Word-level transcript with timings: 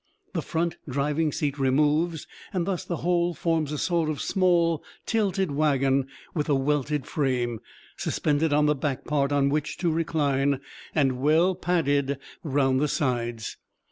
The 0.33 0.41
front 0.41 0.77
driving 0.89 1.31
seat 1.31 1.59
removes, 1.59 2.25
and 2.51 2.65
thus 2.65 2.83
the 2.83 2.95
whole 3.05 3.35
forms 3.35 3.71
a 3.71 3.77
sort 3.77 4.09
of 4.09 4.19
small 4.19 4.83
tilted 5.05 5.51
wagon 5.51 6.07
with 6.33 6.49
a 6.49 6.55
welted 6.55 7.05
frame, 7.05 7.61
suspended 7.97 8.51
on 8.51 8.65
the 8.65 8.73
back 8.73 9.05
part 9.05 9.31
on 9.31 9.49
which 9.49 9.77
to 9.77 9.91
recline, 9.91 10.59
and 10.95 11.19
well 11.19 11.53
padded 11.53 12.17
round 12.43 12.79
the 12.79 12.87
sides. 12.87 13.57